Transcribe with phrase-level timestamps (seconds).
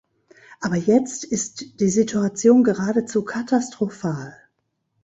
[0.61, 4.35] Aber jetzt ist die Situation geradezu katastrophal.